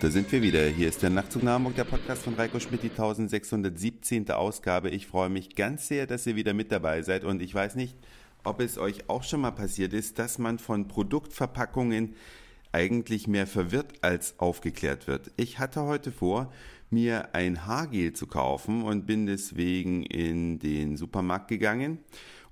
Da 0.00 0.10
sind 0.10 0.30
wir 0.30 0.42
wieder. 0.42 0.64
Hier 0.68 0.88
ist 0.88 1.02
der 1.02 1.10
Nachtzug 1.10 1.42
nach 1.42 1.54
Hamburg, 1.54 1.74
der 1.74 1.82
Podcast 1.82 2.22
von 2.22 2.34
Reiko 2.34 2.60
Schmidt, 2.60 2.84
die 2.84 2.90
1617. 2.90 4.30
Ausgabe. 4.30 4.90
Ich 4.90 5.08
freue 5.08 5.28
mich 5.28 5.56
ganz 5.56 5.88
sehr, 5.88 6.06
dass 6.06 6.24
ihr 6.24 6.36
wieder 6.36 6.54
mit 6.54 6.70
dabei 6.70 7.02
seid 7.02 7.24
und 7.24 7.42
ich 7.42 7.52
weiß 7.52 7.74
nicht, 7.74 7.96
ob 8.44 8.60
es 8.60 8.78
euch 8.78 9.10
auch 9.10 9.24
schon 9.24 9.40
mal 9.40 9.50
passiert 9.50 9.92
ist, 9.92 10.20
dass 10.20 10.38
man 10.38 10.60
von 10.60 10.86
Produktverpackungen 10.86 12.14
eigentlich 12.70 13.26
mehr 13.26 13.48
verwirrt 13.48 13.92
als 14.00 14.38
aufgeklärt 14.38 15.08
wird. 15.08 15.32
Ich 15.36 15.58
hatte 15.58 15.82
heute 15.82 16.12
vor, 16.12 16.52
mir 16.90 17.34
ein 17.34 17.66
Haargel 17.66 18.12
zu 18.12 18.28
kaufen 18.28 18.84
und 18.84 19.04
bin 19.04 19.26
deswegen 19.26 20.04
in 20.04 20.60
den 20.60 20.96
Supermarkt 20.96 21.48
gegangen. 21.48 21.98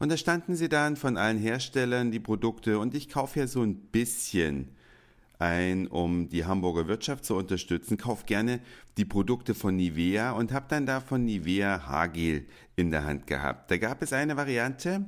Und 0.01 0.11
da 0.11 0.17
standen 0.17 0.57
sie 0.57 0.69
dann 0.69 0.97
von 0.97 1.17
allen 1.17 1.39
Herstellern 1.39 2.11
die 2.11 2.19
Produkte 2.19 2.81
und 2.81 2.93
ich 2.93 3.09
kaufe 3.09 3.39
ja 3.39 3.47
so 3.47 3.63
ein 3.63 3.77
bisschen 3.77 4.76
ein, 5.39 5.87
um 5.87 6.29
die 6.29 6.45
Hamburger 6.45 6.89
Wirtschaft 6.89 7.25
zu 7.25 7.37
unterstützen. 7.37 7.97
Kauf 7.97 8.27
gerne 8.27 8.61
die 8.97 9.05
Produkte 9.05 9.55
von 9.55 9.77
Nivea 9.77 10.33
und 10.33 10.53
habe 10.53 10.67
dann 10.69 10.87
da 10.87 11.01
von 11.01 11.25
Nivea 11.25 11.87
Haargel 11.87 12.47
in 12.77 12.91
der 12.91 13.05
Hand 13.05 13.27
gehabt. 13.27 13.71
Da 13.71 13.77
gab 13.77 14.03
es 14.03 14.13
eine 14.13 14.37
Variante, 14.37 15.05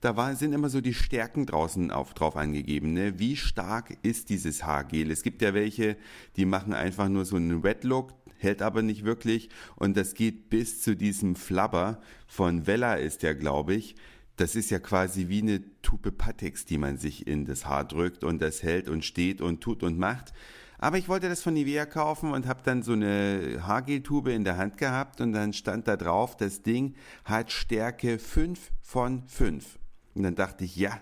da 0.00 0.16
war, 0.16 0.34
sind 0.34 0.52
immer 0.52 0.68
so 0.68 0.80
die 0.80 0.94
Stärken 0.94 1.46
draußen 1.46 1.90
auf, 1.90 2.12
drauf 2.14 2.36
angegeben. 2.36 2.92
Ne? 2.92 3.18
Wie 3.18 3.36
stark 3.36 3.96
ist 4.02 4.30
dieses 4.30 4.64
Haargel? 4.64 5.10
Es 5.10 5.22
gibt 5.22 5.42
ja 5.42 5.54
welche, 5.54 5.96
die 6.36 6.44
machen 6.44 6.72
einfach 6.72 7.08
nur 7.08 7.24
so 7.24 7.36
einen 7.36 7.62
Wet 7.62 7.84
Look, 7.84 8.12
hält 8.36 8.62
aber 8.62 8.82
nicht 8.82 9.04
wirklich 9.04 9.48
und 9.76 9.96
das 9.96 10.14
geht 10.14 10.50
bis 10.50 10.82
zu 10.82 10.96
diesem 10.96 11.36
Flabber 11.36 12.00
von 12.26 12.66
Vella 12.66 12.94
ist 12.94 13.22
der, 13.22 13.36
glaube 13.36 13.74
ich 13.74 13.94
das 14.36 14.54
ist 14.56 14.70
ja 14.70 14.78
quasi 14.78 15.28
wie 15.28 15.42
eine 15.42 15.62
Tupe 15.82 16.12
Patex, 16.12 16.64
die 16.64 16.78
man 16.78 16.96
sich 16.96 17.26
in 17.26 17.44
das 17.44 17.66
Haar 17.66 17.84
drückt 17.84 18.24
und 18.24 18.40
das 18.40 18.62
hält 18.62 18.88
und 18.88 19.04
steht 19.04 19.40
und 19.40 19.60
tut 19.60 19.82
und 19.82 19.98
macht. 19.98 20.32
Aber 20.78 20.98
ich 20.98 21.08
wollte 21.08 21.28
das 21.28 21.42
von 21.42 21.54
Nivea 21.54 21.86
kaufen 21.86 22.32
und 22.32 22.46
habe 22.46 22.62
dann 22.64 22.82
so 22.82 22.92
eine 22.92 23.60
Haargeltube 23.64 24.32
in 24.32 24.42
der 24.42 24.56
Hand 24.56 24.78
gehabt 24.78 25.20
und 25.20 25.32
dann 25.32 25.52
stand 25.52 25.86
da 25.86 25.96
drauf, 25.96 26.36
das 26.36 26.62
Ding 26.62 26.94
hat 27.24 27.52
Stärke 27.52 28.18
5 28.18 28.58
von 28.80 29.22
5. 29.28 29.78
Und 30.14 30.24
dann 30.24 30.34
dachte 30.34 30.64
ich, 30.64 30.74
ja, 30.74 31.00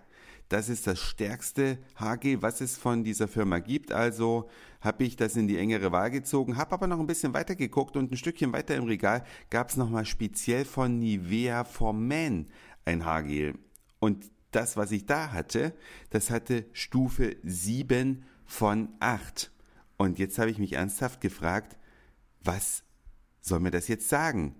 das 0.51 0.69
ist 0.69 0.87
das 0.89 0.99
stärkste 0.99 1.79
Haargel, 1.95 2.43
was 2.43 2.61
es 2.61 2.77
von 2.77 3.05
dieser 3.05 3.29
Firma 3.29 3.61
gibt. 3.61 3.93
Also 3.93 4.51
habe 4.81 5.05
ich 5.05 5.17
das 5.17 5.37
in 5.37 5.47
die 5.47 5.57
engere 5.57 5.93
Wahl 5.93 6.11
gezogen, 6.11 6.57
habe 6.57 6.73
aber 6.73 6.87
noch 6.87 6.99
ein 6.99 7.07
bisschen 7.07 7.33
weiter 7.35 7.55
geguckt 7.55 7.97
und 7.97 8.11
ein 8.11 8.17
Stückchen 8.17 8.53
weiter 8.53 8.75
im 8.75 8.85
Regal 8.85 9.25
gab 9.49 9.71
es 9.71 9.77
nochmal 9.77 10.05
speziell 10.05 10.65
von 10.65 10.99
Nivea 10.99 11.65
for 11.65 11.93
Men 11.93 12.49
ein 12.91 13.05
Haargel. 13.05 13.55
Und 13.99 14.31
das, 14.51 14.77
was 14.77 14.91
ich 14.91 15.07
da 15.07 15.33
hatte, 15.33 15.73
das 16.11 16.31
hatte 16.31 16.67
Stufe 16.73 17.37
7 17.43 18.25
von 18.45 18.89
8. 18.99 19.51
Und 19.97 20.19
jetzt 20.19 20.39
habe 20.39 20.51
ich 20.51 20.59
mich 20.59 20.75
ernsthaft 20.75 21.21
gefragt, 21.21 21.77
was 22.43 22.83
soll 23.41 23.61
mir 23.61 23.71
das 23.71 23.89
jetzt 23.89 24.09
sagen? 24.09 24.57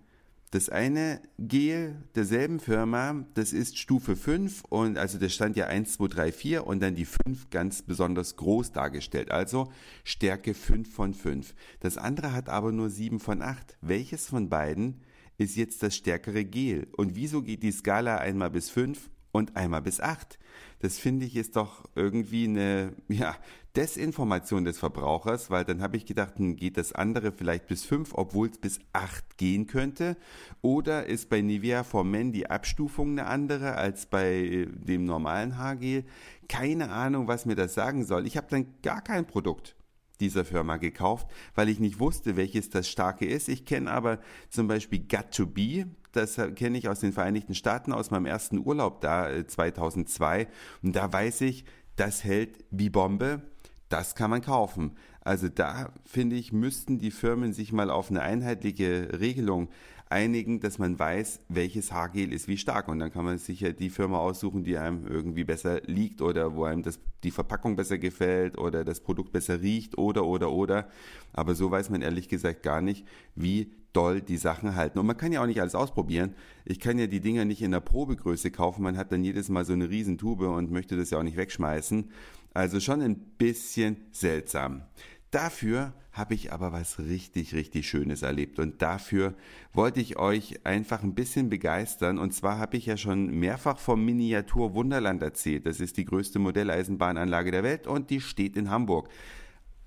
Das 0.53 0.69
eine 0.69 1.23
Gel 1.39 2.03
derselben 2.17 2.59
Firma, 2.59 3.25
das 3.35 3.53
ist 3.53 3.79
Stufe 3.79 4.17
5 4.17 4.65
und 4.65 4.99
also 4.99 5.17
das 5.17 5.33
stand 5.33 5.57
ja 5.57 5.67
1, 5.67 5.93
2, 5.93 6.09
3, 6.09 6.33
4 6.33 6.67
und 6.67 6.81
dann 6.81 6.97
die 6.97 7.05
5 7.05 7.51
ganz 7.51 7.83
besonders 7.83 8.35
groß 8.35 8.73
dargestellt. 8.73 9.31
Also 9.31 9.71
Stärke 10.03 10.55
5 10.55 10.93
von 10.93 11.15
5. 11.15 11.55
Das 11.79 11.97
andere 11.99 12.33
hat 12.33 12.49
aber 12.49 12.73
nur 12.73 12.91
7 12.91 13.21
von 13.21 13.43
8. 13.43 13.77
Welches 13.81 14.27
von 14.27 14.49
beiden 14.49 15.03
ist 15.41 15.57
jetzt 15.57 15.83
das 15.83 15.97
stärkere 15.97 16.45
Gel. 16.45 16.87
Und 16.97 17.17
wieso 17.17 17.43
geht 17.43 17.63
die 17.63 17.73
Skala 17.73 18.19
einmal 18.19 18.51
bis 18.51 18.69
fünf 18.69 19.09
und 19.33 19.57
einmal 19.57 19.81
bis 19.81 19.99
acht? 19.99 20.39
Das 20.81 20.99
finde 20.99 21.25
ich 21.25 21.35
ist 21.35 21.57
doch 21.57 21.85
irgendwie 21.95 22.45
eine 22.45 22.93
ja, 23.09 23.35
Desinformation 23.75 24.65
des 24.67 24.79
Verbrauchers, 24.79 25.51
weil 25.51 25.65
dann 25.65 25.81
habe 25.81 25.97
ich 25.97 26.05
gedacht, 26.05 26.39
hm, 26.39 26.57
geht 26.57 26.77
das 26.77 26.93
andere 26.93 27.33
vielleicht 27.33 27.69
bis 27.69 27.87
fünf, 27.87 28.13
obwohl 28.13 28.51
es 28.51 28.59
bis 28.59 28.81
acht 28.93 29.39
gehen 29.39 29.67
könnte? 29.67 30.19
Oder 30.61 31.07
ist 31.07 31.31
bei 31.31 31.41
Nivea 31.41 31.85
for 31.85 32.05
Men 32.05 32.33
die 32.33 32.51
Abstufung 32.51 33.13
eine 33.13 33.27
andere 33.27 33.77
als 33.77 34.05
bei 34.05 34.69
dem 34.71 35.07
normalen 35.07 35.57
Haargel? 35.57 36.05
Keine 36.49 36.91
Ahnung, 36.91 37.29
was 37.29 37.47
mir 37.47 37.57
das 37.57 37.73
sagen 37.73 38.05
soll. 38.05 38.27
Ich 38.27 38.37
habe 38.37 38.49
dann 38.51 38.67
gar 38.83 39.01
kein 39.01 39.27
Produkt 39.27 39.75
dieser 40.21 40.45
Firma 40.45 40.77
gekauft, 40.77 41.29
weil 41.55 41.69
ich 41.69 41.81
nicht 41.81 41.99
wusste, 41.99 42.37
welches 42.37 42.71
das 42.71 42.89
starke 42.89 43.27
ist. 43.27 43.49
Ich 43.49 43.65
kenne 43.65 43.91
aber 43.91 44.19
zum 44.49 44.69
Beispiel 44.69 45.01
Got 45.01 45.33
to 45.33 45.47
Be, 45.47 45.87
das 46.13 46.41
kenne 46.57 46.79
ich 46.79 46.89
aus 46.89 47.01
den 47.01 47.13
Vereinigten 47.13 47.55
Staaten, 47.55 47.93
aus 47.93 48.11
meinem 48.11 48.27
ersten 48.27 48.59
Urlaub 48.59 49.01
da 49.01 49.47
2002. 49.47 50.41
Äh, 50.41 50.47
Und 50.83 50.97
da 50.97 51.13
weiß 51.13 51.43
ich, 51.43 51.65
das 51.97 52.25
hält 52.25 52.65
wie 52.71 52.91
Bombe. 52.91 53.43
Das 53.89 54.15
kann 54.15 54.31
man 54.31 54.41
kaufen. 54.41 54.97
Also 55.21 55.49
da 55.49 55.93
finde 56.05 56.37
ich, 56.37 56.53
müssten 56.53 56.99
die 56.99 57.11
Firmen 57.11 57.53
sich 57.53 57.73
mal 57.73 57.91
auf 57.91 58.11
eine 58.11 58.23
einheitliche 58.23 59.21
Regelung 59.21 59.69
einigen, 60.11 60.61
dass 60.61 60.79
man 60.79 60.99
weiß, 60.99 61.41
welches 61.49 61.93
Haargel 61.93 62.33
ist 62.33 62.49
wie 62.49 62.59
stark. 62.59 62.89
Und 62.89 62.99
dann 62.99 63.13
kann 63.13 63.25
man 63.25 63.39
sich 63.39 63.61
ja 63.61 63.73
die 63.73 63.91
Firma 63.91 64.19
aussuchen, 64.19 64.65
die 64.65 64.77
einem 64.77 65.07
irgendwie 65.07 65.45
besser 65.45 65.81
liegt 65.87 66.21
oder 66.21 66.55
wo 66.55 66.65
einem 66.65 66.83
das, 66.83 66.99
die 67.23 67.31
Verpackung 67.31 67.77
besser 67.77 67.99
gefällt 67.99 68.59
oder 68.59 68.85
das 68.85 69.01
Produkt 69.01 69.33
besser 69.33 69.63
riecht 69.63 69.97
oder, 69.97 70.27
oder, 70.27 70.51
oder. 70.51 70.89
Aber 71.33 71.55
so 71.55 71.71
weiß 71.71 71.91
man 71.91 72.03
ehrlich 72.03 72.29
gesagt 72.29 72.63
gar 72.63 72.83
nicht, 72.83 73.07
wie 73.35 73.73
doll 73.93 74.21
die 74.21 74.37
Sachen 74.37 74.77
halten. 74.77 74.99
Und 74.99 75.07
man 75.07 75.17
kann 75.17 75.33
ja 75.33 75.43
auch 75.43 75.47
nicht 75.47 75.61
alles 75.61 75.75
ausprobieren. 75.75 76.35
Ich 76.65 76.81
kann 76.81 76.99
ja 76.99 77.07
die 77.07 77.21
Dinger 77.21 77.45
nicht 77.45 77.63
in 77.63 77.71
der 77.71 77.81
Probegröße 77.81 78.51
kaufen. 78.51 78.83
Man 78.83 78.97
hat 78.97 79.13
dann 79.13 79.25
jedes 79.25 79.49
Mal 79.49 79.65
so 79.65 79.73
eine 79.73 79.91
Riesentube 79.91 80.49
und 80.49 80.71
möchte 80.71 80.97
das 80.97 81.11
ja 81.11 81.19
auch 81.19 81.23
nicht 81.23 81.37
wegschmeißen. 81.37 82.11
Also 82.53 82.81
schon 82.81 83.01
ein 83.01 83.17
bisschen 83.17 83.97
seltsam. 84.11 84.83
Dafür 85.31 85.93
habe 86.13 86.35
ich 86.35 86.53
aber 86.53 86.73
was 86.73 86.99
richtig, 86.99 87.55
richtig 87.55 87.89
Schönes 87.89 88.23
erlebt 88.23 88.59
und 88.59 88.83
dafür 88.83 89.35
wollte 89.73 90.01
ich 90.01 90.19
euch 90.19 90.67
einfach 90.67 91.05
ein 91.05 91.15
bisschen 91.15 91.49
begeistern. 91.49 92.19
Und 92.19 92.35
zwar 92.35 92.59
habe 92.59 92.77
ich 92.77 92.87
ja 92.87 92.97
schon 92.97 93.27
mehrfach 93.39 93.79
vom 93.79 94.05
Miniatur 94.05 94.75
Wunderland 94.75 95.23
erzählt. 95.23 95.67
Das 95.67 95.79
ist 95.79 95.97
die 95.97 96.05
größte 96.05 96.41
Modelleisenbahnanlage 96.41 97.53
der 97.53 97.63
Welt 97.63 97.87
und 97.87 98.11
die 98.11 98.21
steht 98.21 98.57
in 98.57 98.71
Hamburg. 98.71 99.09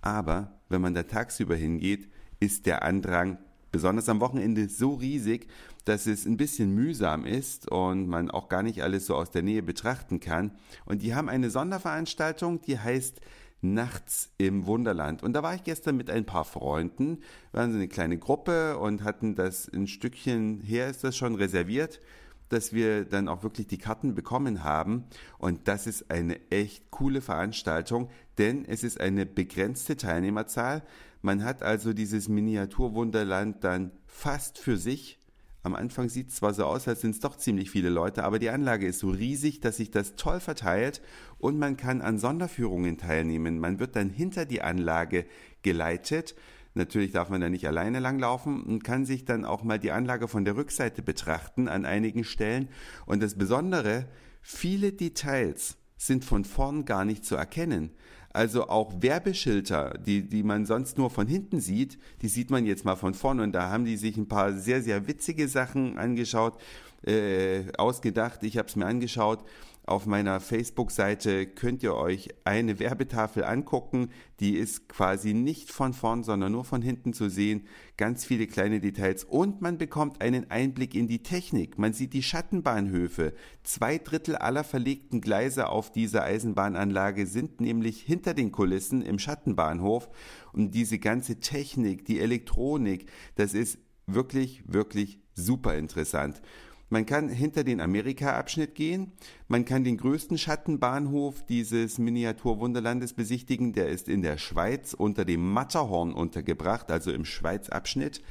Aber 0.01 0.59
wenn 0.69 0.81
man 0.81 0.93
da 0.93 1.03
tagsüber 1.03 1.55
hingeht, 1.55 2.09
ist 2.39 2.65
der 2.65 2.83
Andrang 2.83 3.37
besonders 3.71 4.07
am 4.07 4.21
Wochenende 4.21 4.69
so 4.69 4.93
riesig, 4.93 5.47
dass 5.83 6.07
es 6.07 6.25
ein 6.25 6.37
bisschen 6.37 6.73
mühsam 6.73 7.25
ist 7.25 7.69
und 7.69 8.07
man 8.07 8.31
auch 8.31 8.47
gar 8.47 8.63
nicht 8.63 8.81
alles 8.81 9.07
so 9.07 9.15
aus 9.15 9.31
der 9.31 9.41
Nähe 9.41 9.63
betrachten 9.63 10.21
kann. 10.21 10.51
Und 10.85 11.01
die 11.01 11.15
haben 11.15 11.27
eine 11.27 11.49
Sonderveranstaltung, 11.49 12.61
die 12.61 12.79
heißt 12.79 13.19
Nachts 13.63 14.29
im 14.37 14.65
Wunderland. 14.65 15.23
Und 15.23 15.33
da 15.33 15.41
war 15.41 15.55
ich 15.55 15.63
gestern 15.63 15.95
mit 15.95 16.09
ein 16.09 16.25
paar 16.25 16.43
Freunden, 16.43 17.19
wir 17.51 17.61
waren 17.61 17.71
so 17.71 17.77
eine 17.77 17.87
kleine 17.87 18.17
Gruppe 18.17 18.77
und 18.77 19.03
hatten 19.03 19.35
das 19.35 19.71
ein 19.73 19.87
Stückchen 19.87 20.59
her 20.61 20.89
ist 20.89 21.03
das 21.03 21.15
schon 21.15 21.35
reserviert, 21.35 22.01
dass 22.49 22.73
wir 22.73 23.05
dann 23.05 23.27
auch 23.27 23.41
wirklich 23.41 23.67
die 23.67 23.77
Karten 23.77 24.15
bekommen 24.15 24.63
haben. 24.63 25.05
Und 25.37 25.67
das 25.67 25.87
ist 25.87 26.11
eine 26.11 26.39
echt 26.51 26.91
coole 26.91 27.21
Veranstaltung, 27.21 28.09
denn 28.37 28.65
es 28.65 28.83
ist 28.83 28.99
eine 28.99 29.25
begrenzte 29.25 29.97
Teilnehmerzahl. 29.97 30.83
Man 31.21 31.43
hat 31.43 31.63
also 31.63 31.93
dieses 31.93 32.27
Miniaturwunderland 32.27 33.63
dann 33.63 33.91
fast 34.05 34.59
für 34.59 34.77
sich 34.77 35.22
am 35.63 35.75
Anfang 35.75 36.09
sieht 36.09 36.29
es 36.29 36.35
zwar 36.35 36.53
so 36.53 36.65
aus, 36.65 36.87
als 36.89 37.01
sind 37.01 37.11
es 37.11 37.21
doch 37.21 37.37
ziemlich 37.37 37.71
viele 37.71 37.89
Leute, 37.89 38.25
aber 38.25 38.37
die 38.37 38.49
Anlage 38.49 38.85
ist 38.85 38.99
so 38.99 39.09
riesig, 39.09 39.61
dass 39.61 39.77
sich 39.77 39.91
das 39.91 40.15
toll 40.17 40.41
verteilt 40.41 41.01
und 41.37 41.57
man 41.57 41.77
kann 41.77 42.01
an 42.01 42.19
Sonderführungen 42.19 42.97
teilnehmen. 42.97 43.59
Man 43.59 43.79
wird 43.79 43.95
dann 43.95 44.09
hinter 44.09 44.45
die 44.45 44.61
Anlage 44.61 45.25
geleitet. 45.61 46.35
Natürlich 46.73 47.11
darf 47.13 47.29
man 47.29 47.39
da 47.39 47.49
nicht 47.49 47.65
alleine 47.65 47.99
langlaufen 47.99 48.63
und 48.63 48.83
kann 48.83 49.05
sich 49.05 49.23
dann 49.23 49.45
auch 49.45 49.63
mal 49.63 49.79
die 49.79 49.91
Anlage 49.91 50.27
von 50.27 50.43
der 50.43 50.57
Rückseite 50.57 51.01
betrachten 51.01 51.69
an 51.69 51.85
einigen 51.85 52.25
Stellen. 52.25 52.67
Und 53.05 53.23
das 53.23 53.35
Besondere, 53.35 54.07
viele 54.41 54.91
Details 54.91 55.77
sind 55.95 56.25
von 56.25 56.43
vorn 56.43 56.83
gar 56.83 57.05
nicht 57.05 57.23
zu 57.23 57.35
erkennen. 57.35 57.91
Also 58.33 58.67
auch 58.67 58.91
Werbeschilder, 58.99 59.99
die, 60.03 60.27
die 60.27 60.41
man 60.41 60.65
sonst 60.65 60.97
nur 60.97 61.11
von 61.11 61.27
hinten 61.27 61.59
sieht, 61.59 61.99
die 62.23 62.27
sieht 62.27 62.49
man 62.49 62.65
jetzt 62.65 62.83
mal 62.83 62.95
von 62.95 63.13
vorn 63.13 63.39
und 63.39 63.51
da 63.51 63.69
haben 63.69 63.85
die 63.85 63.95
sich 63.95 64.17
ein 64.17 64.27
paar 64.27 64.53
sehr, 64.53 64.81
sehr 64.81 65.07
witzige 65.07 65.47
Sachen 65.47 65.99
angeschaut, 65.99 66.59
äh, 67.05 67.71
ausgedacht. 67.77 68.43
Ich 68.43 68.57
habe 68.57 68.67
es 68.67 68.75
mir 68.75 68.87
angeschaut 68.87 69.45
auf 69.85 70.05
meiner 70.05 70.39
Facebook-Seite 70.39 71.45
könnt 71.45 71.83
ihr 71.83 71.95
euch 71.95 72.29
eine 72.45 72.79
Werbetafel 72.79 73.43
angucken. 73.43 74.11
Die 74.39 74.55
ist 74.55 74.87
quasi 74.87 75.33
nicht 75.33 75.71
von 75.71 75.91
vorn, 75.91 76.23
sondern 76.23 76.53
nur 76.53 76.63
von 76.63 76.81
hinten 76.81 77.11
zu 77.11 77.29
sehen. 77.29 77.67
Ganz 77.97 78.23
viele 78.23 78.47
kleine 78.47 78.79
Details. 78.79 79.25
Und 79.25 79.61
man 79.61 79.77
bekommt 79.77 80.21
einen 80.21 80.49
Einblick 80.49 80.95
in 80.95 81.09
die 81.09 81.21
Technik. 81.21 81.77
Man 81.77 81.91
sieht 81.91 82.13
die 82.13 82.23
Schattenbahnhöfe. 82.23 83.33
Zwei 83.63 83.97
Drittel 83.97 84.37
aller 84.37 84.63
verlegten 84.63 85.19
Gleise 85.19 85.67
auf 85.67 85.91
dieser 85.91 86.23
Eisenbahnanlage 86.23 87.27
sind 87.27 87.59
nämlich 87.59 88.03
hinter 88.23 88.33
den 88.33 88.53
Kulissen 88.53 89.01
im 89.01 89.19
Schattenbahnhof. 89.19 90.07
Und 90.53 90.71
diese 90.73 90.97
ganze 90.97 91.41
Technik, 91.41 92.05
die 92.05 92.21
Elektronik, 92.21 93.11
das 93.35 93.53
ist 93.53 93.79
wirklich, 94.07 94.63
wirklich 94.65 95.19
super 95.33 95.75
interessant. 95.75 96.41
Man 96.89 97.05
kann 97.05 97.27
hinter 97.27 97.65
den 97.65 97.81
Amerika-Abschnitt 97.81 98.75
gehen. 98.75 99.11
Man 99.49 99.65
kann 99.65 99.83
den 99.83 99.97
größten 99.97 100.37
Schattenbahnhof 100.37 101.45
dieses 101.47 101.97
Miniaturwunderlandes 101.97 103.11
besichtigen. 103.11 103.73
Der 103.73 103.89
ist 103.89 104.07
in 104.07 104.21
der 104.21 104.37
Schweiz 104.37 104.93
unter 104.93 105.25
dem 105.25 105.51
Matterhorn 105.51 106.13
untergebracht, 106.13 106.91
also 106.91 107.11
im 107.11 107.25
Schweizabschnitt 107.25 108.21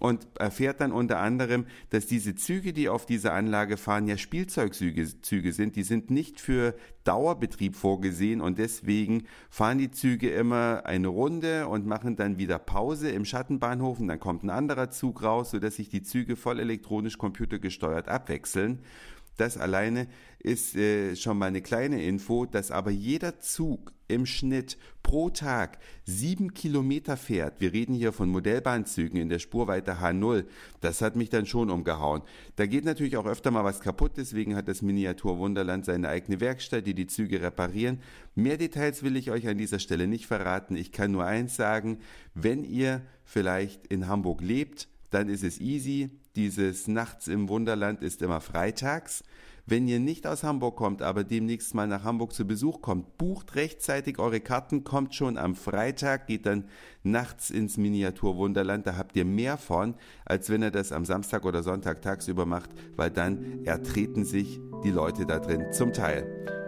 und 0.00 0.26
erfährt 0.38 0.80
dann 0.80 0.92
unter 0.92 1.18
anderem, 1.18 1.66
dass 1.90 2.06
diese 2.06 2.34
Züge, 2.34 2.72
die 2.72 2.88
auf 2.88 3.06
dieser 3.06 3.32
Anlage 3.32 3.76
fahren, 3.76 4.06
ja 4.06 4.16
Spielzeugzüge 4.16 5.20
Züge 5.22 5.52
sind. 5.52 5.76
Die 5.76 5.82
sind 5.82 6.10
nicht 6.10 6.40
für 6.40 6.74
Dauerbetrieb 7.04 7.74
vorgesehen 7.74 8.40
und 8.40 8.58
deswegen 8.58 9.24
fahren 9.50 9.78
die 9.78 9.90
Züge 9.90 10.30
immer 10.30 10.82
eine 10.84 11.08
Runde 11.08 11.66
und 11.68 11.86
machen 11.86 12.16
dann 12.16 12.38
wieder 12.38 12.58
Pause 12.58 13.10
im 13.10 13.24
Schattenbahnhof 13.24 14.00
und 14.00 14.08
dann 14.08 14.20
kommt 14.20 14.44
ein 14.44 14.50
anderer 14.50 14.90
Zug 14.90 15.22
raus, 15.22 15.50
sodass 15.52 15.76
sich 15.76 15.88
die 15.88 16.02
Züge 16.02 16.36
voll 16.36 16.60
elektronisch 16.60 17.16
computergesteuert 17.16 18.08
abwechseln. 18.08 18.80
Das 19.38 19.56
alleine 19.56 20.08
ist 20.40 20.74
äh, 20.76 21.16
schon 21.16 21.38
mal 21.38 21.46
eine 21.46 21.62
kleine 21.62 22.02
Info, 22.02 22.44
dass 22.44 22.70
aber 22.70 22.90
jeder 22.90 23.38
Zug 23.38 23.92
im 24.08 24.26
Schnitt 24.26 24.78
pro 25.02 25.30
Tag 25.30 25.78
sieben 26.04 26.54
Kilometer 26.54 27.16
fährt. 27.16 27.60
Wir 27.60 27.72
reden 27.72 27.94
hier 27.94 28.12
von 28.12 28.30
Modellbahnzügen 28.30 29.20
in 29.20 29.28
der 29.28 29.38
Spurweite 29.38 30.00
H0. 30.00 30.44
Das 30.80 31.02
hat 31.02 31.14
mich 31.14 31.30
dann 31.30 31.46
schon 31.46 31.70
umgehauen. 31.70 32.22
Da 32.56 32.66
geht 32.66 32.84
natürlich 32.84 33.16
auch 33.16 33.26
öfter 33.26 33.52
mal 33.52 33.64
was 33.64 33.80
kaputt, 33.80 34.12
deswegen 34.16 34.56
hat 34.56 34.66
das 34.66 34.82
Miniatur 34.82 35.38
Wunderland 35.38 35.84
seine 35.84 36.08
eigene 36.08 36.40
Werkstatt, 36.40 36.86
die 36.86 36.94
die 36.94 37.06
Züge 37.06 37.40
reparieren. 37.40 38.00
Mehr 38.34 38.56
Details 38.56 39.04
will 39.04 39.16
ich 39.16 39.30
euch 39.30 39.46
an 39.46 39.58
dieser 39.58 39.78
Stelle 39.78 40.08
nicht 40.08 40.26
verraten. 40.26 40.74
Ich 40.74 40.90
kann 40.90 41.12
nur 41.12 41.24
eins 41.24 41.54
sagen, 41.54 41.98
wenn 42.34 42.64
ihr 42.64 43.02
vielleicht 43.24 43.86
in 43.86 44.08
Hamburg 44.08 44.40
lebt, 44.40 44.88
dann 45.10 45.28
ist 45.28 45.44
es 45.44 45.60
easy. 45.60 46.10
Dieses 46.38 46.86
Nachts 46.86 47.26
im 47.26 47.48
Wunderland 47.48 48.00
ist 48.00 48.22
immer 48.22 48.40
freitags. 48.40 49.24
Wenn 49.66 49.88
ihr 49.88 49.98
nicht 49.98 50.24
aus 50.24 50.44
Hamburg 50.44 50.76
kommt, 50.76 51.02
aber 51.02 51.24
demnächst 51.24 51.74
mal 51.74 51.88
nach 51.88 52.04
Hamburg 52.04 52.32
zu 52.32 52.46
Besuch 52.46 52.80
kommt, 52.80 53.18
bucht 53.18 53.56
rechtzeitig 53.56 54.20
eure 54.20 54.38
Karten, 54.38 54.84
kommt 54.84 55.16
schon 55.16 55.36
am 55.36 55.56
Freitag, 55.56 56.28
geht 56.28 56.46
dann 56.46 56.66
nachts 57.02 57.50
ins 57.50 57.76
Miniaturwunderland. 57.76 58.86
Da 58.86 58.96
habt 58.96 59.16
ihr 59.16 59.24
mehr 59.24 59.56
von, 59.56 59.96
als 60.24 60.48
wenn 60.48 60.62
ihr 60.62 60.70
das 60.70 60.92
am 60.92 61.04
Samstag 61.04 61.44
oder 61.44 61.64
Sonntag 61.64 62.02
tagsüber 62.02 62.46
macht, 62.46 62.70
weil 62.94 63.10
dann 63.10 63.64
ertreten 63.64 64.24
sich 64.24 64.60
die 64.84 64.90
Leute 64.90 65.26
da 65.26 65.40
drin 65.40 65.72
zum 65.72 65.92
Teil. 65.92 66.67